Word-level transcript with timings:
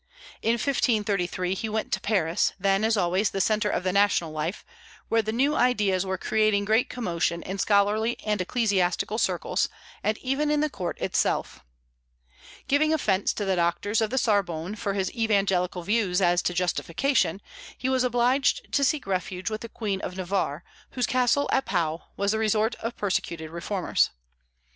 In 0.41 0.53
1533 0.53 1.53
he 1.53 1.69
went 1.69 1.91
to 1.91 2.01
Paris, 2.01 2.53
then 2.59 2.83
as 2.83 2.97
always 2.97 3.29
the 3.29 3.39
centre 3.39 3.69
of 3.69 3.83
the 3.83 3.93
national 3.93 4.31
life, 4.31 4.65
where 5.09 5.21
the 5.21 5.31
new 5.31 5.53
ideas 5.55 6.07
were 6.07 6.17
creating 6.17 6.65
great 6.65 6.89
commotion 6.89 7.43
in 7.43 7.59
scholarly 7.59 8.17
and 8.25 8.41
ecclesiastical 8.41 9.19
circles, 9.19 9.69
and 10.03 10.17
even 10.17 10.49
in 10.49 10.59
the 10.61 10.71
court 10.71 10.97
itself. 10.99 11.63
Giving 12.67 12.91
offence 12.95 13.31
to 13.33 13.45
the 13.45 13.55
doctors 13.57 14.01
of 14.01 14.09
the 14.09 14.17
Sorbonne 14.17 14.73
for 14.73 14.95
his 14.95 15.13
evangelical 15.13 15.83
views 15.83 16.19
as 16.19 16.41
to 16.41 16.51
Justification, 16.55 17.39
he 17.77 17.87
was 17.87 18.03
obliged 18.03 18.73
to 18.73 18.83
seek 18.83 19.05
refuge 19.05 19.51
with 19.51 19.61
the 19.61 19.69
Queen 19.69 20.01
of 20.01 20.17
Navarre, 20.17 20.63
whose 20.93 21.05
castle 21.05 21.47
at 21.51 21.65
Pau 21.65 22.05
was 22.17 22.31
the 22.31 22.39
resort 22.39 22.73
of 22.77 22.97
persecuted 22.97 23.51
reformers. 23.51 24.09